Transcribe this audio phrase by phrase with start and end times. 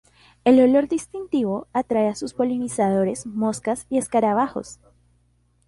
[0.45, 4.79] El olor distintivo atrae a sus polinizadores, moscas y escarabajos.